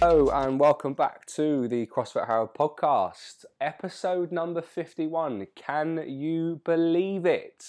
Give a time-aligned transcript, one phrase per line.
[0.00, 5.46] Hello and welcome back to the CrossFit Harrow podcast, episode number 51.
[5.56, 7.64] Can you believe it?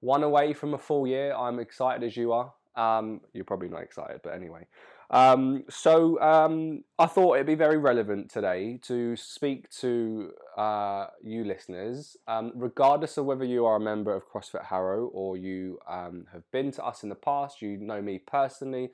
[0.00, 1.32] One away from a full year.
[1.32, 2.52] I'm excited as you are.
[2.74, 4.66] Um, you're probably not excited, but anyway.
[5.12, 11.44] Um, so um, I thought it'd be very relevant today to speak to uh, you
[11.44, 16.26] listeners, um, regardless of whether you are a member of CrossFit Harrow or you um,
[16.32, 18.90] have been to us in the past, you know me personally,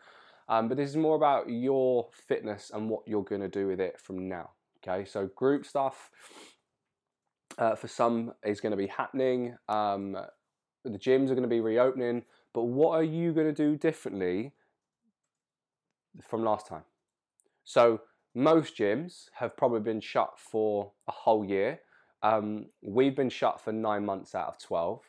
[0.48, 3.80] um, but this is more about your fitness and what you're going to do with
[3.80, 4.50] it from now.
[4.86, 6.10] Okay, so group stuff
[7.58, 9.56] uh, for some is going to be happening.
[9.68, 10.16] Um,
[10.84, 12.24] the gyms are going to be reopening,
[12.54, 14.52] but what are you going to do differently
[16.22, 16.84] from last time?
[17.64, 18.00] So
[18.34, 21.80] most gyms have probably been shut for a whole year.
[22.22, 25.02] Um, we've been shut for nine months out of 12.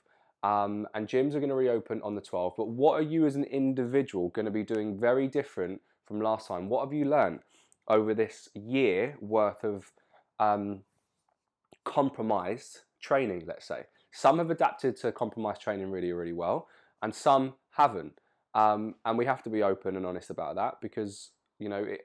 [0.44, 2.54] Um, and gyms are going to reopen on the 12th.
[2.58, 6.48] But what are you as an individual going to be doing very different from last
[6.48, 6.70] time?
[6.70, 7.40] What have you learned
[7.88, 9.92] over this year worth of
[10.40, 10.82] um,
[11.84, 13.84] compromised training, let's say?
[14.12, 16.68] Some have adapted to compromised training really, really well,
[17.02, 18.14] and some haven't.
[18.56, 22.02] Um, and we have to be open and honest about that because, you know, it,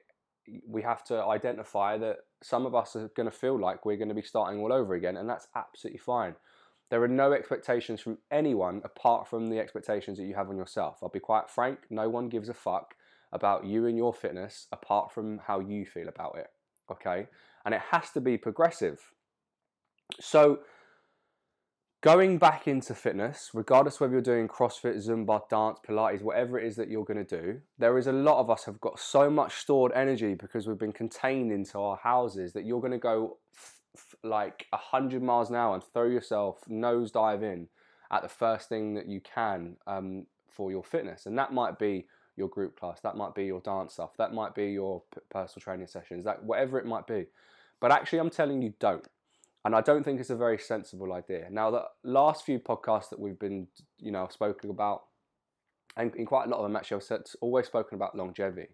[0.67, 4.09] we have to identify that some of us are going to feel like we're going
[4.09, 6.35] to be starting all over again, and that's absolutely fine.
[6.89, 10.99] There are no expectations from anyone apart from the expectations that you have on yourself.
[11.01, 12.95] I'll be quite frank, no one gives a fuck
[13.31, 16.47] about you and your fitness apart from how you feel about it.
[16.91, 17.27] Okay?
[17.65, 19.11] And it has to be progressive.
[20.19, 20.59] So,
[22.01, 26.75] going back into fitness, regardless whether you're doing CrossFit, Zumba, dance, Pilates, whatever it is
[26.75, 29.55] that you're going to do, there is a lot of us have got so much
[29.55, 33.37] stored energy because we've been contained into our houses that you're going to go
[34.23, 37.67] like 100 miles an hour and throw yourself nose dive in
[38.11, 41.25] at the first thing that you can um, for your fitness.
[41.25, 44.53] And that might be your group class, that might be your dance stuff, that might
[44.53, 47.25] be your personal training sessions, that whatever it might be.
[47.79, 49.07] But actually, I'm telling you, don't.
[49.63, 51.47] And I don't think it's a very sensible idea.
[51.49, 55.03] Now, the last few podcasts that we've been, you know, spoken about,
[55.97, 58.67] and in quite a lot of them actually, I've always spoken about longevity.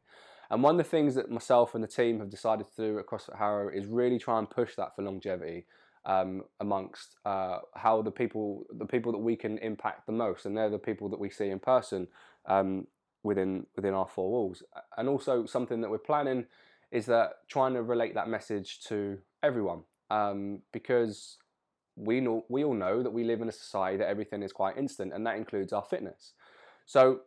[0.51, 3.05] And one of the things that myself and the team have decided to do at
[3.05, 5.65] CrossFit Harrow is really try and push that for longevity
[6.05, 10.55] um, amongst uh, how the people the people that we can impact the most, and
[10.55, 12.07] they're the people that we see in person
[12.47, 12.85] um,
[13.23, 14.61] within within our four walls.
[14.97, 16.45] And also something that we're planning
[16.91, 21.37] is that trying to relate that message to everyone um, because
[21.95, 24.77] we know we all know that we live in a society that everything is quite
[24.77, 26.33] instant, and that includes our fitness.
[26.85, 27.21] So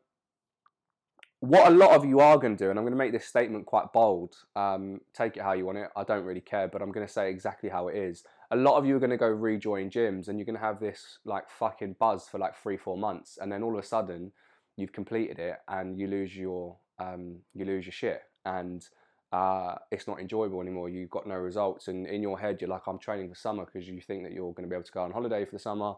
[1.47, 3.27] what a lot of you are going to do, and I'm going to make this
[3.27, 4.35] statement quite bold.
[4.57, 5.89] Um, take it how you want it.
[5.97, 8.25] I don't really care, but I'm going to say exactly how it is.
[8.51, 10.81] A lot of you are going to go rejoin gyms, and you're going to have
[10.81, 14.33] this like fucking buzz for like three, four months, and then all of a sudden,
[14.77, 18.87] you've completed it, and you lose your um, you lose your shit, and
[19.33, 20.89] uh, it's not enjoyable anymore.
[20.89, 23.89] You've got no results, and in your head, you're like, I'm training for summer because
[23.89, 25.95] you think that you're going to be able to go on holiday for the summer,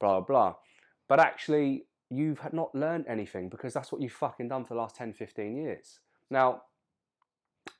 [0.00, 0.54] blah blah blah.
[1.08, 4.96] But actually, you've not learned anything because that's what you've fucking done for the last
[4.96, 5.98] 10, 15 years.
[6.30, 6.62] Now,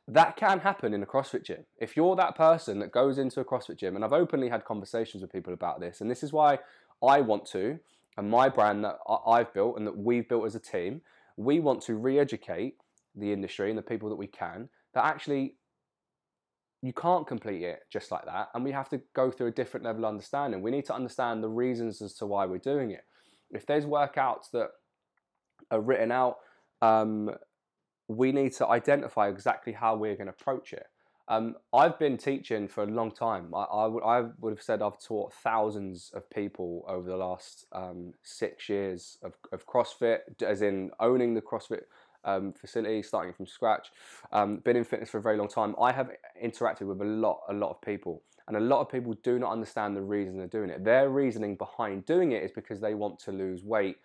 [0.09, 1.64] that can happen in a CrossFit gym.
[1.78, 5.22] If you're that person that goes into a CrossFit gym, and I've openly had conversations
[5.22, 6.59] with people about this, and this is why
[7.03, 7.78] I want to,
[8.16, 11.03] and my brand that I've built and that we've built as a team,
[11.37, 12.76] we want to re educate
[13.14, 15.54] the industry and the people that we can that actually
[16.82, 19.84] you can't complete it just like that, and we have to go through a different
[19.84, 20.62] level of understanding.
[20.62, 23.04] We need to understand the reasons as to why we're doing it
[23.50, 24.70] if there's workouts that
[25.70, 26.36] are written out,
[26.82, 27.30] um,
[28.08, 30.86] we need to identify exactly how we're going to approach it.
[31.28, 33.52] Um, I've been teaching for a long time.
[33.52, 38.14] I, would, I would have said I've taught thousands of people over the last um,
[38.22, 41.82] six years of, of CrossFit, as in owning the CrossFit
[42.24, 43.88] um, facility, starting from scratch.
[44.30, 45.74] Um, been in fitness for a very long time.
[45.80, 46.10] I have
[46.42, 48.22] interacted with a lot, a lot of people.
[48.48, 50.84] And a lot of people do not understand the reason they're doing it.
[50.84, 53.96] Their reasoning behind doing it is because they want to lose weight,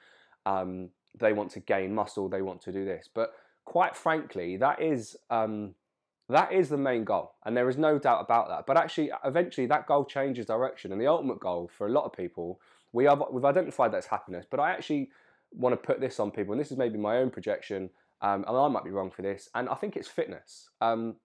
[0.46, 0.90] um,
[1.20, 3.08] they want to gain muscle, they want to do this.
[3.14, 3.34] But
[3.66, 5.76] quite frankly, that is um,
[6.30, 8.66] that is the main goal, and there is no doubt about that.
[8.66, 12.14] But actually, eventually, that goal changes direction, and the ultimate goal for a lot of
[12.14, 12.60] people,
[12.94, 14.46] we have we've identified that's happiness.
[14.50, 15.12] But I actually
[15.52, 17.90] want to put this on people, and this is maybe my own projection,
[18.22, 20.70] um, and I might be wrong for this, and I think it's fitness.
[20.80, 21.18] Um,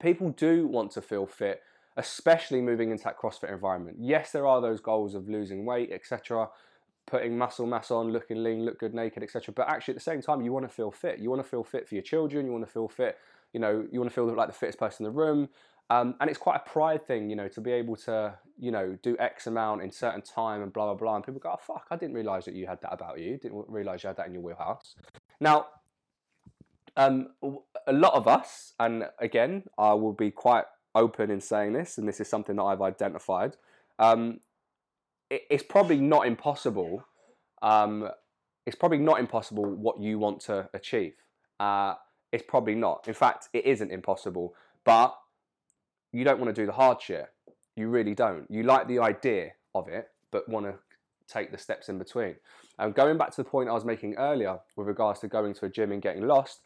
[0.00, 1.60] people do want to feel fit
[1.98, 3.98] especially moving into that CrossFit environment.
[4.00, 6.48] Yes, there are those goals of losing weight, etc.,
[7.06, 9.52] putting muscle mass on, looking lean, look good naked, etc.
[9.54, 11.18] But actually, at the same time, you want to feel fit.
[11.18, 12.46] You want to feel fit for your children.
[12.46, 13.18] You want to feel fit.
[13.52, 15.48] You know, you want to feel like the fittest person in the room.
[15.90, 18.98] Um, and it's quite a pride thing, you know, to be able to, you know,
[19.02, 21.16] do X amount in certain time and blah blah blah.
[21.16, 23.38] And people go, "Oh fuck, I didn't realize that you had that about you.
[23.38, 24.94] Didn't realize you had that in your wheelhouse."
[25.40, 25.66] Now,
[26.96, 27.28] Um,
[27.86, 30.64] a lot of us, and again, I will be quite
[30.98, 33.56] open in saying this, and this is something that I've identified.
[33.98, 34.40] Um,
[35.30, 37.04] it, it's probably not impossible.
[37.62, 38.08] Um,
[38.66, 41.14] it's probably not impossible what you want to achieve.
[41.58, 41.94] Uh,
[42.32, 43.08] it's probably not.
[43.08, 44.54] In fact, it isn't impossible,
[44.84, 45.16] but
[46.12, 47.26] you don't want to do the hard shit.
[47.76, 48.46] You really don't.
[48.50, 50.74] You like the idea of it, but want to
[51.26, 52.36] take the steps in between.
[52.78, 55.66] And going back to the point I was making earlier with regards to going to
[55.66, 56.60] a gym and getting lost,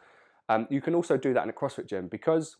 [0.48, 2.56] um, you can also do that in a CrossFit gym because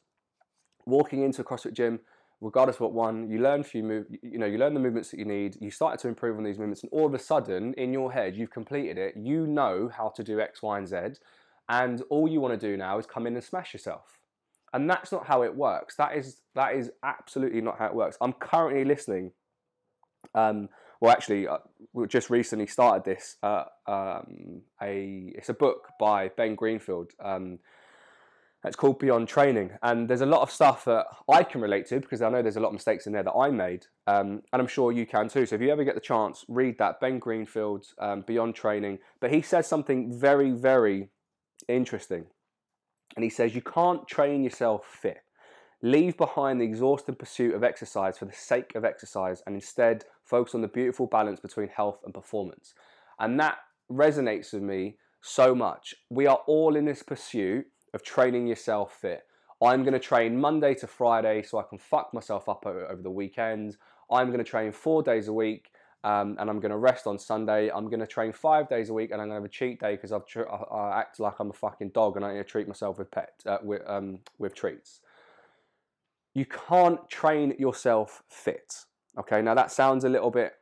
[0.87, 2.01] walking into a CrossFit gym,
[2.41, 5.19] regardless of what one, you learn few move, you know, you learn the movements that
[5.19, 5.57] you need.
[5.61, 8.37] You start to improve on these movements, and all of a sudden, in your head,
[8.37, 9.15] you've completed it.
[9.17, 10.97] You know how to do X, Y, and Z,
[11.69, 14.19] and all you want to do now is come in and smash yourself.
[14.75, 15.97] And that's not how it works.
[15.97, 18.17] That is that is absolutely not how it works.
[18.21, 19.33] I'm currently listening.
[20.35, 20.69] Um,
[21.01, 21.59] well, actually, uh,
[21.93, 23.37] we just recently started this.
[23.43, 27.11] Uh, um, a it's a book by Ben Greenfield.
[27.23, 27.59] Um,
[28.65, 31.99] it's called Beyond Training, and there's a lot of stuff that I can relate to
[31.99, 34.63] because I know there's a lot of mistakes in there that I made, um, and
[34.63, 35.47] I'm sure you can too.
[35.47, 38.99] So if you ever get the chance, read that Ben Greenfield's um, Beyond Training.
[39.21, 41.09] But he says something very, very
[41.69, 42.27] interesting,
[43.17, 45.23] and he says you can't train yourself fit.
[45.83, 50.55] Leave behind the exhausting pursuit of exercise for the sake of exercise, and instead focus
[50.55, 52.75] on the beautiful balance between health and performance.
[53.19, 53.59] And that
[53.91, 55.97] resonates with me so much.
[56.11, 59.25] We are all in this pursuit of training yourself fit.
[59.63, 63.11] I'm going to train Monday to Friday so I can fuck myself up over the
[63.11, 63.77] weekends.
[64.11, 65.71] I'm going to train four days a week
[66.05, 67.71] um, and I'm going to rest on Sunday.
[67.71, 69.81] I'm going to train five days a week and I'm going to have a cheat
[69.81, 72.39] day because I've tr- I, I act like I'm a fucking dog and I need
[72.39, 75.01] to treat myself with pet uh, with, um, with treats.
[76.35, 78.75] You can't train yourself fit.
[79.19, 80.55] Okay, now that sounds a little bit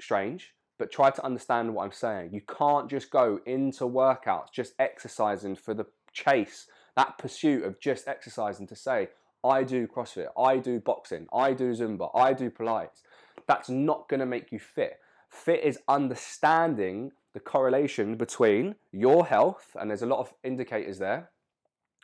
[0.00, 2.30] strange, but try to understand what I'm saying.
[2.32, 6.66] You can't just go into workouts just exercising for the chase,
[6.96, 9.08] that pursuit of just exercising to say,
[9.42, 13.02] I do CrossFit, I do boxing, I do Zumba, I do Pilates.
[13.46, 14.98] That's not going to make you fit.
[15.30, 21.30] Fit is understanding the correlation between your health, and there's a lot of indicators there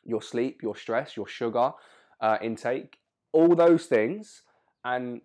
[0.06, 1.72] your sleep, your stress, your sugar
[2.20, 2.98] uh, intake,
[3.32, 4.42] all those things,
[4.84, 5.20] and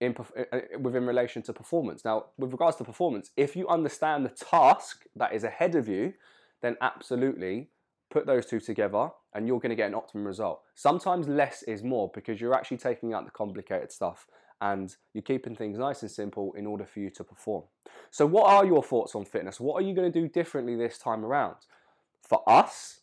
[0.00, 2.04] in, uh, uh, within relation to performance.
[2.04, 6.14] Now, with regards to performance, if you understand the task that is ahead of you,
[6.62, 7.68] then absolutely
[8.10, 10.60] put those two together and you're going to get an optimum result.
[10.74, 14.26] Sometimes less is more because you're actually taking out the complicated stuff
[14.60, 17.64] and you're keeping things nice and simple in order for you to perform.
[18.10, 19.58] So, what are your thoughts on fitness?
[19.58, 21.56] What are you going to do differently this time around?
[22.22, 23.00] For us,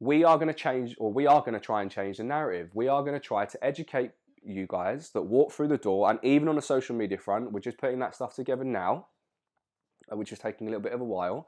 [0.00, 2.70] we are going to change, or we are going to try and change the narrative.
[2.72, 4.12] We are going to try to educate
[4.42, 7.60] you guys that walk through the door, and even on the social media front, we're
[7.60, 9.08] just putting that stuff together now,
[10.10, 11.46] uh, which is taking a little bit of a while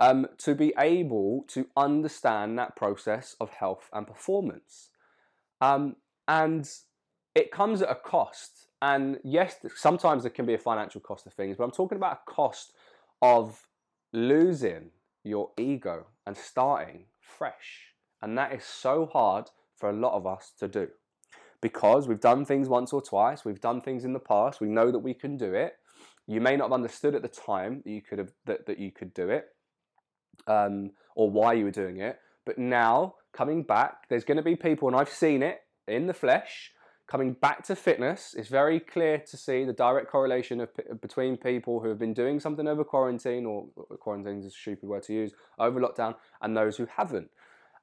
[0.00, 4.88] um, to be able to understand that process of health and performance.
[5.60, 5.96] Um,
[6.26, 6.68] and
[7.34, 8.66] it comes at a cost.
[8.80, 12.20] And yes, sometimes there can be a financial cost of things, but I'm talking about
[12.26, 12.72] a cost
[13.20, 13.68] of
[14.12, 14.90] losing
[15.22, 17.94] your ego and starting fresh.
[18.20, 20.88] And that is so hard for a lot of us to do
[21.60, 24.90] because we've done things once or twice, we've done things in the past, we know
[24.90, 25.74] that we can do it.
[26.26, 28.90] You may not have understood at the time that you could have that, that you
[28.90, 29.46] could do it
[30.46, 32.18] um, or why you were doing it.
[32.44, 36.14] But now, coming back, there's going to be people, and I've seen it in the
[36.14, 36.72] flesh,
[37.06, 38.34] coming back to fitness.
[38.36, 40.70] It's very clear to see the direct correlation of,
[41.00, 43.66] between people who have been doing something over quarantine, or
[44.00, 47.30] quarantine is a stupid word to use, over lockdown, and those who haven't.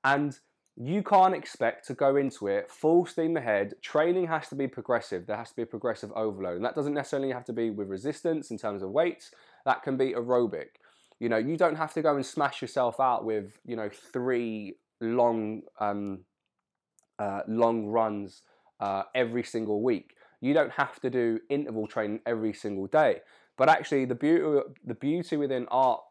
[0.04, 0.38] And
[0.82, 3.74] you can't expect to go into it full steam ahead.
[3.82, 5.28] Training has to be progressive.
[5.28, 6.56] There has to be a progressive overload.
[6.56, 9.32] And that doesn't necessarily have to be with resistance in terms of weights,
[9.66, 10.80] that can be aerobic.
[11.20, 14.76] You know, you don't have to go and smash yourself out with you know three
[15.02, 16.26] long um,
[17.18, 18.42] uh, long runs
[18.80, 20.16] uh, every single week.
[20.42, 23.20] You don't have to do interval training every single day.
[23.58, 26.02] But actually, the beauty the beauty within art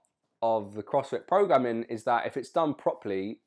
[0.43, 3.41] of the CrossFit programming is that if it's done properly,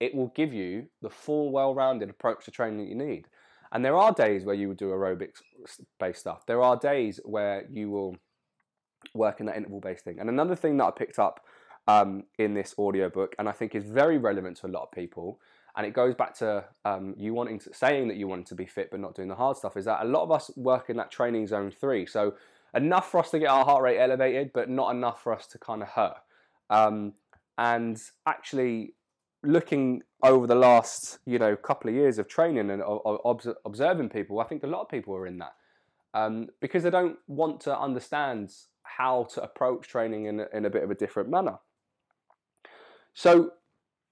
[0.00, 3.26] it will give you the full, well-rounded approach to training that you need.
[3.72, 5.40] And there are days where you will do aerobics
[5.98, 6.44] based stuff.
[6.46, 8.16] There are days where you will
[9.14, 10.18] work in that interval based thing.
[10.18, 11.44] And another thing that I picked up
[11.88, 15.40] um, in this audiobook, and I think is very relevant to a lot of people,
[15.76, 18.66] and it goes back to um, you wanting to saying that you want to be
[18.66, 20.96] fit but not doing the hard stuff, is that a lot of us work in
[20.96, 22.06] that training zone three.
[22.06, 22.34] So
[22.74, 25.58] enough for us to get our heart rate elevated, but not enough for us to
[25.58, 26.18] kind of hurt.
[26.70, 27.14] Um,
[27.58, 28.94] and actually,
[29.42, 32.82] looking over the last you know couple of years of training and
[33.64, 35.54] observing people, I think a lot of people are in that
[36.14, 38.52] um, because they don't want to understand
[38.96, 41.58] how to approach training in in a bit of a different manner.
[43.14, 43.52] So,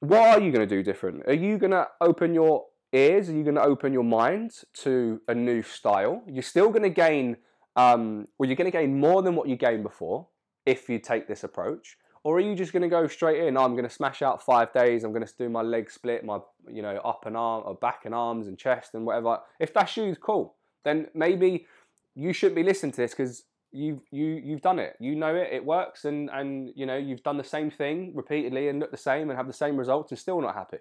[0.01, 1.27] what are you going to do different?
[1.27, 3.29] Are you going to open your ears?
[3.29, 6.23] Are you going to open your mind to a new style?
[6.27, 7.37] You're still going to gain,
[7.77, 10.29] um, well, you're going to gain more than what you gained before
[10.67, 11.97] if you take this approach.
[12.23, 13.57] Or are you just going to go straight in?
[13.57, 15.05] I'm going to smash out five days.
[15.05, 16.39] I'm going to do my leg split, my
[16.71, 19.39] you know up and arm, or back and arms and chest and whatever.
[19.59, 20.57] If that's you, cool.
[20.85, 21.67] Then maybe
[22.15, 24.97] you shouldn't be listening to this because you've you you've done it.
[25.01, 25.49] You know it.
[25.53, 28.97] It works, and and you know you've done the same thing repeatedly and look the
[28.97, 30.79] same and have the same results and still not happy.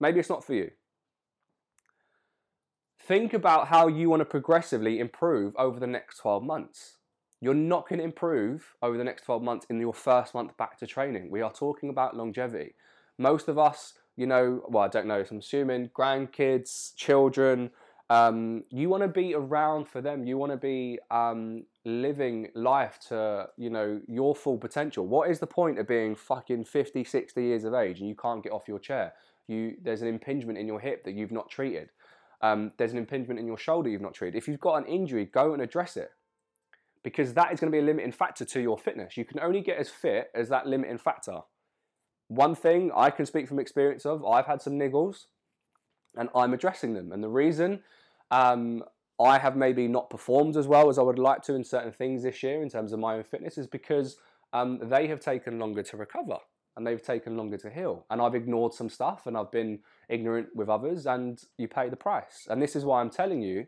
[0.00, 0.70] Maybe it's not for you.
[3.00, 6.98] Think about how you want to progressively improve over the next 12 months.
[7.40, 10.78] You're not going to improve over the next 12 months in your first month back
[10.78, 11.30] to training.
[11.30, 12.74] We are talking about longevity.
[13.16, 17.70] Most of us, you know, well, I don't know, so I'm assuming grandkids, children,
[18.10, 20.26] um, you want to be around for them.
[20.26, 25.06] You want to be um, living life to, you know, your full potential.
[25.06, 28.42] What is the point of being fucking 50, 60 years of age and you can't
[28.42, 29.12] get off your chair?
[29.46, 31.90] You, there's an impingement in your hip that you've not treated.
[32.40, 34.38] Um, there's an impingement in your shoulder you've not treated.
[34.38, 36.10] If you've got an injury, go and address it
[37.02, 39.16] because that is going to be a limiting factor to your fitness.
[39.16, 41.40] You can only get as fit as that limiting factor.
[42.28, 45.26] One thing I can speak from experience of, I've had some niggles
[46.16, 47.12] and I'm addressing them.
[47.12, 47.80] And the reason
[48.30, 48.84] um,
[49.20, 52.22] I have maybe not performed as well as I would like to in certain things
[52.22, 54.16] this year in terms of my own fitness is because
[54.52, 56.38] um, they have taken longer to recover
[56.76, 58.06] and they've taken longer to heal.
[58.08, 61.96] And I've ignored some stuff and I've been ignorant with others, and you pay the
[61.96, 62.46] price.
[62.48, 63.66] And this is why I'm telling you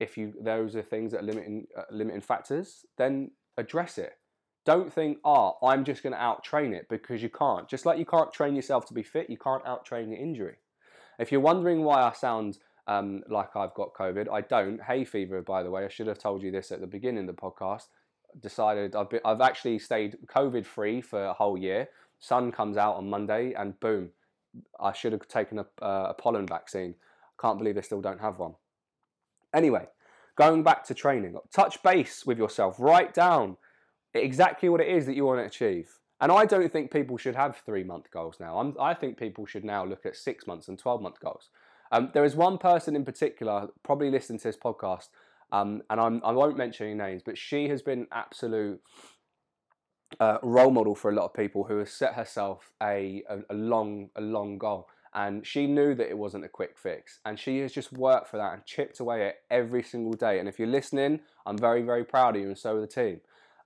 [0.00, 4.14] if you those are things that are limiting uh, limiting factors, then address it.
[4.66, 7.68] Don't think, oh, I'm just going to out train it because you can't.
[7.68, 10.56] Just like you can't train yourself to be fit, you can't out train your injury.
[11.20, 14.80] If you're wondering why I sound um, like I've got COVID, I don't.
[14.82, 17.34] Hay fever, by the way, I should have told you this at the beginning of
[17.34, 17.88] the podcast.
[18.40, 21.88] Decided I've been, I've actually stayed COVID free for a whole year.
[22.18, 24.10] Sun comes out on Monday, and boom,
[24.80, 26.94] I should have taken a, uh, a pollen vaccine.
[27.40, 28.54] Can't believe they still don't have one.
[29.54, 29.86] Anyway,
[30.36, 33.56] going back to training, touch base with yourself, write down
[34.14, 35.98] exactly what it is that you want to achieve.
[36.20, 38.58] And I don't think people should have three month goals now.
[38.58, 41.50] I'm, i think people should now look at six months and 12 month goals.
[41.92, 45.08] Um, there is one person in particular, probably listening to this podcast,
[45.52, 48.80] um, and I'm, I will not mention any names, but she has been an absolute
[50.20, 53.54] uh, role model for a lot of people who has set herself a, a, a
[53.54, 54.88] long a long goal.
[55.14, 57.20] And she knew that it wasn't a quick fix.
[57.24, 60.38] And she has just worked for that and chipped away at every single day.
[60.38, 63.20] And if you're listening i'm very very proud of you and so are the team.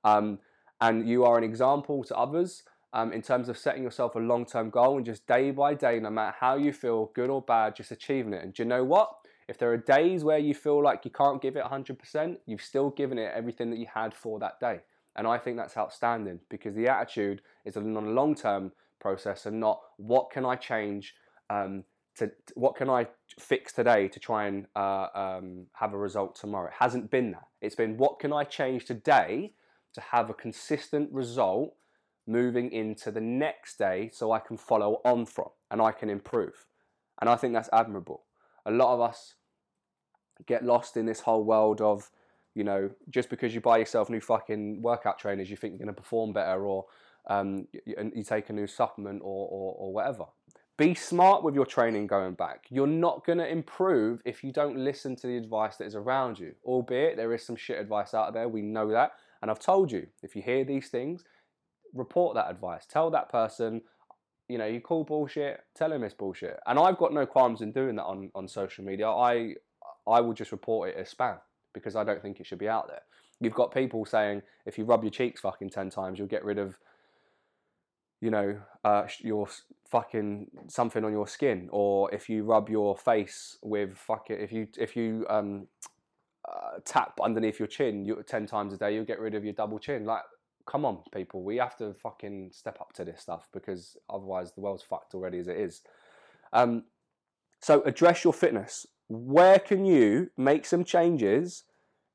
[0.05, 0.39] Um,
[0.81, 2.63] and you are an example to others
[2.93, 6.11] um, in terms of setting yourself a long-term goal and just day by day no
[6.11, 9.11] matter how you feel good or bad just achieving it and do you know what
[9.49, 12.91] if there are days where you feel like you can't give it 100% you've still
[12.91, 14.81] given it everything that you had for that day
[15.17, 19.81] and i think that's outstanding because the attitude is on a long-term process and not
[19.97, 21.15] what can i change
[21.49, 21.85] um,
[22.17, 23.07] to what can I
[23.39, 26.69] fix today to try and uh, um, have a result tomorrow.
[26.69, 27.47] It hasn't been that.
[27.61, 29.53] It's been what can I change today
[29.95, 31.75] to have a consistent result
[32.27, 36.67] moving into the next day so I can follow on from and I can improve.
[37.21, 38.23] And I think that's admirable.
[38.67, 39.35] A lot of us
[40.47, 42.11] get lost in this whole world of,
[42.55, 45.95] you know, just because you buy yourself new fucking workout trainers, you think you're going
[45.95, 46.87] to perform better or
[47.29, 50.25] um, you, you, take a new supplement or, or, or whatever.
[50.79, 52.65] Be smart with your training going back.
[52.71, 56.39] You're not going to improve if you don't listen to the advice that is around
[56.39, 58.49] you, albeit there is some shit advice out there.
[58.49, 59.13] We know that.
[59.43, 61.25] And I've told you, if you hear these things,
[61.95, 62.87] report that advice.
[62.87, 63.83] Tell that person,
[64.49, 66.59] you know, you call bullshit, tell him it's bullshit.
[66.67, 69.09] And I've got no qualms in doing that on, on social media.
[69.09, 69.55] I
[70.07, 71.39] I will just report it as spam
[71.73, 73.03] because I don't think it should be out there.
[73.41, 76.59] You've got people saying if you rub your cheeks fucking 10 times, you'll get rid
[76.59, 76.77] of
[78.21, 79.49] you know, uh, your
[79.91, 84.69] fucking something on your skin, or if you rub your face with fucking, if you
[84.79, 85.67] if you um,
[86.47, 89.79] uh, tap underneath your chin ten times a day, you'll get rid of your double
[89.79, 90.05] chin.
[90.05, 90.23] Like,
[90.67, 94.61] come on, people, we have to fucking step up to this stuff because otherwise the
[94.61, 95.83] world's fucked already as it is.
[96.53, 96.85] Um,
[97.61, 98.87] so address your fitness.
[99.09, 101.65] Where can you make some changes?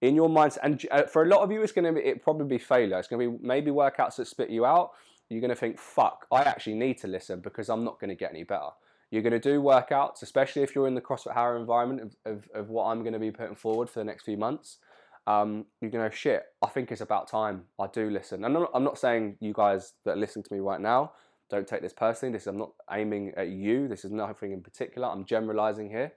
[0.02, 0.58] in your mindset.
[0.62, 3.00] And uh, for a lot of you, it's going to be it probably be failure.
[3.00, 4.92] It's going to be maybe workouts that spit you out
[5.30, 8.16] you're going to think, fuck, I actually need to listen because I'm not going to
[8.16, 8.70] get any better.
[9.12, 12.50] You're going to do workouts, especially if you're in the CrossFit Harrow environment of, of,
[12.54, 14.78] of what I'm going to be putting forward for the next few months.
[15.28, 16.44] Um, you know, shit.
[16.62, 18.44] I think it's about time I do listen.
[18.44, 21.14] And I'm not, I'm not saying you guys that listen to me right now
[21.50, 22.34] don't take this personally.
[22.34, 23.88] This is I'm not aiming at you.
[23.88, 25.08] This is nothing in particular.
[25.08, 26.14] I'm generalizing here.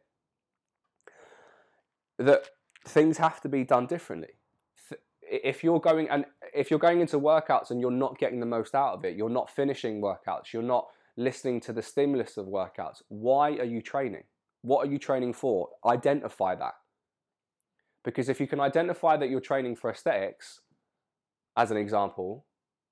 [2.18, 2.48] That
[2.86, 4.28] things have to be done differently
[5.30, 6.24] if you're going and
[6.54, 9.28] if you're going into workouts and you're not getting the most out of it, you're
[9.28, 10.86] not finishing workouts, you're not
[11.16, 14.24] listening to the stimulus of workouts, why are you training?
[14.62, 15.68] What are you training for?
[15.84, 16.74] Identify that.
[18.08, 20.62] Because if you can identify that you're training for aesthetics,
[21.58, 22.46] as an example,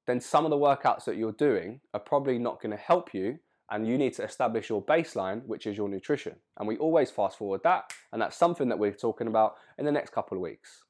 [0.06, 3.38] then some of the workouts that you're doing are probably not going to help you
[3.70, 6.36] and you need to establish your baseline, which is your nutrition.
[6.58, 9.90] And we always fast forward that, and that's something that we're talking about in the
[9.90, 10.84] next couple of weeks.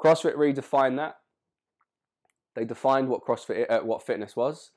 [0.00, 1.16] CrossFit redefined that.
[2.54, 4.70] They defined what CrossFit, uh, what fitness was.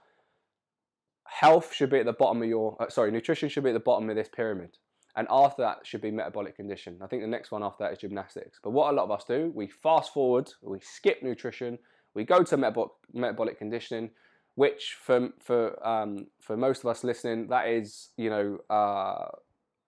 [1.25, 3.79] Health should be at the bottom of your, uh, sorry, nutrition should be at the
[3.79, 4.77] bottom of this pyramid.
[5.17, 7.00] And after that should be metabolic condition.
[7.01, 8.59] I think the next one after that is gymnastics.
[8.63, 11.79] But what a lot of us do, we fast forward, we skip nutrition,
[12.13, 14.12] we go to metabolic, metabolic conditioning,
[14.53, 19.27] which for for um, for most of us listening, that is you know uh,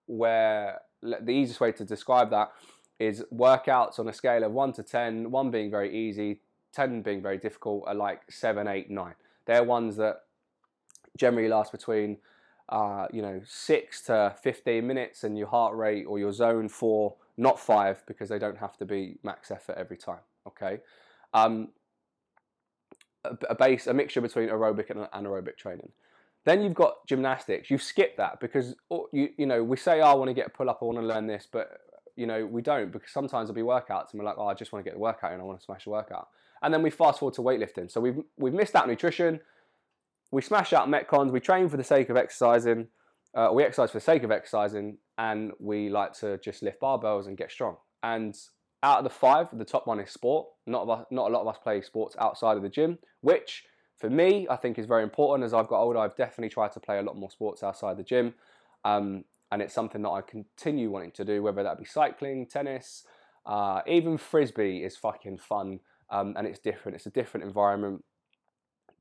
[0.06, 2.50] where the easiest way to describe that
[2.98, 6.40] is workouts on a scale of 1 to 10, 1 being very easy,
[6.74, 9.14] 10 being very difficult, are like 7, 8, 9.
[9.46, 10.24] They're ones that
[11.16, 12.18] generally last between
[12.70, 17.14] uh, you know 6 to 15 minutes and your heart rate or your zone 4,
[17.36, 20.20] not 5 because they don't have to be max effort every time.
[20.46, 20.78] Okay.
[21.34, 21.68] Um,
[23.24, 25.90] a, a base, a mixture between aerobic and anaerobic training.
[26.44, 27.70] Then you've got gymnastics.
[27.70, 30.46] You've skipped that because oh, you you know we say oh, I want to get
[30.46, 31.80] a pull up, I want to learn this, but
[32.20, 34.72] you know, we don't because sometimes there'll be workouts and we're like, oh, I just
[34.72, 36.28] want to get the workout and I want to smash the workout.
[36.62, 37.90] And then we fast forward to weightlifting.
[37.90, 39.40] So we've we've missed out nutrition.
[40.30, 41.32] We smash out metcons.
[41.32, 42.88] We train for the sake of exercising.
[43.34, 47.26] Uh, we exercise for the sake of exercising, and we like to just lift barbells
[47.26, 47.76] and get strong.
[48.02, 48.36] And
[48.82, 50.48] out of the five, the top one is sport.
[50.66, 53.64] Not us, not a lot of us play sports outside of the gym, which
[53.98, 55.44] for me I think is very important.
[55.44, 58.02] As I've got older, I've definitely tried to play a lot more sports outside the
[58.02, 58.34] gym.
[58.84, 63.04] Um, and it's something that I continue wanting to do, whether that be cycling, tennis,
[63.46, 66.96] uh, even frisbee is fucking fun, um, and it's different.
[66.96, 68.04] It's a different environment,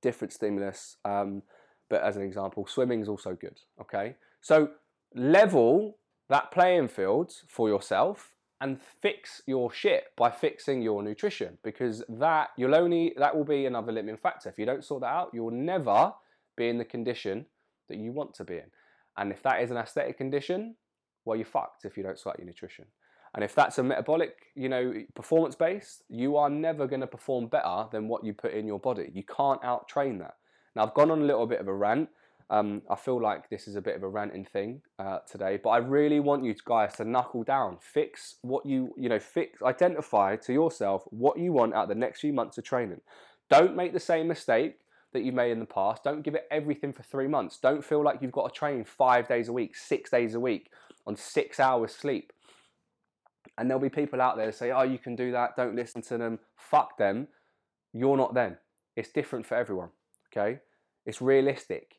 [0.01, 0.97] different stimulus.
[1.05, 1.43] Um,
[1.89, 3.59] but as an example, swimming is also good.
[3.81, 4.69] Okay, so
[5.15, 5.97] level
[6.29, 12.49] that playing field for yourself and fix your shit by fixing your nutrition because that
[12.57, 14.49] you'll only that will be another limiting factor.
[14.49, 16.13] If you don't sort that out, you'll never
[16.57, 17.45] be in the condition
[17.87, 18.71] that you want to be in.
[19.17, 20.75] And if that is an aesthetic condition,
[21.25, 22.85] well, you're fucked if you don't sort your nutrition.
[23.35, 27.47] And if that's a metabolic, you know, performance based, you are never going to perform
[27.47, 29.11] better than what you put in your body.
[29.13, 30.35] You can't out train that.
[30.75, 32.09] Now, I've gone on a little bit of a rant.
[32.51, 35.69] Um, I feel like this is a bit of a ranting thing uh, today, but
[35.69, 40.35] I really want you guys to knuckle down, fix what you, you know, fix, identify
[40.37, 43.01] to yourself what you want out the next few months of training.
[43.51, 44.79] Don't make the same mistake
[45.13, 46.03] that you made in the past.
[46.03, 47.57] Don't give it everything for three months.
[47.57, 50.71] Don't feel like you've got to train five days a week, six days a week
[51.05, 52.33] on six hours sleep.
[53.59, 55.57] And there'll be people out there say, oh, you can do that.
[55.57, 56.39] Don't listen to them.
[56.55, 57.27] Fuck them.
[57.91, 58.55] You're not them.
[58.95, 59.89] It's different for everyone.
[60.31, 60.59] Okay?
[61.05, 61.95] It's realistic.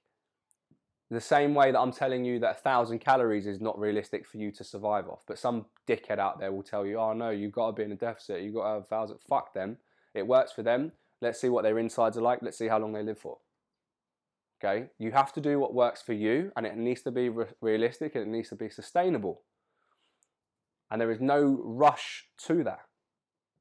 [1.11, 4.39] The same way that I'm telling you that a thousand calories is not realistic for
[4.39, 5.23] you to survive off.
[5.27, 7.93] But some dickhead out there will tell you, oh no, you've got to be in
[7.93, 8.43] a deficit.
[8.43, 9.19] You've got to have a thousand.
[9.29, 9.77] Fuck them.
[10.15, 10.93] It works for them.
[11.21, 12.41] Let's see what their insides are like.
[12.41, 13.39] Let's see how long they live for.
[14.63, 17.47] Okay, you have to do what works for you, and it needs to be re-
[17.61, 19.43] realistic and it needs to be sustainable.
[20.91, 22.81] And there is no rush to that.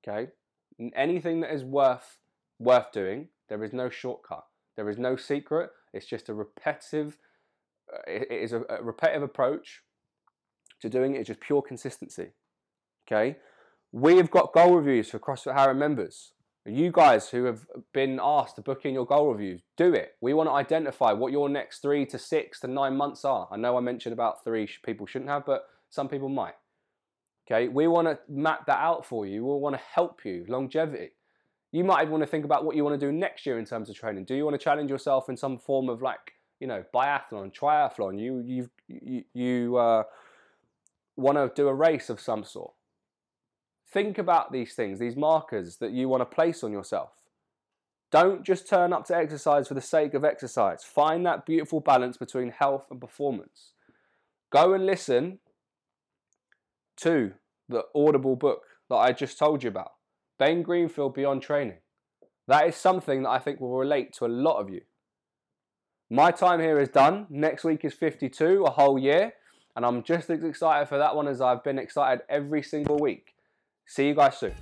[0.03, 0.31] Okay,
[0.95, 2.17] anything that is worth
[2.57, 4.45] worth doing, there is no shortcut.
[4.75, 5.71] There is no secret.
[5.93, 7.17] It's just a repetitive.
[7.91, 9.81] Uh, it is a, repetitive approach
[10.81, 11.19] to doing it.
[11.19, 12.29] It's just pure consistency.
[13.07, 13.37] Okay,
[13.91, 16.33] we have got goal reviews for CrossFit Harrow members.
[16.65, 20.11] You guys who have been asked to book in your goal reviews, do it.
[20.21, 23.47] We want to identify what your next three to six to nine months are.
[23.51, 26.53] I know I mentioned about three people shouldn't have, but some people might.
[27.51, 29.43] Okay, we want to map that out for you.
[29.43, 30.45] We want to help you.
[30.47, 31.11] Longevity.
[31.71, 33.89] You might want to think about what you want to do next year in terms
[33.89, 34.25] of training.
[34.25, 38.19] Do you want to challenge yourself in some form of like, you know, biathlon, triathlon?
[38.19, 40.03] You you you, you uh,
[41.15, 42.73] want to do a race of some sort.
[43.91, 47.11] Think about these things, these markers that you want to place on yourself.
[48.11, 50.83] Don't just turn up to exercise for the sake of exercise.
[50.83, 53.73] Find that beautiful balance between health and performance.
[54.51, 55.39] Go and listen
[57.01, 57.33] to
[57.67, 59.91] the Audible book that I just told you about
[60.37, 61.77] Ben Greenfield Beyond Training.
[62.47, 64.81] That is something that I think will relate to a lot of you.
[66.09, 67.27] My time here is done.
[67.29, 69.33] Next week is 52, a whole year.
[69.75, 73.35] And I'm just as excited for that one as I've been excited every single week.
[73.85, 74.53] See you guys soon.